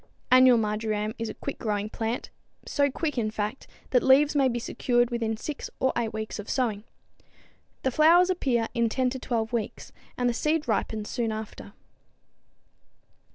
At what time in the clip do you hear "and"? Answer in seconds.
10.17-10.27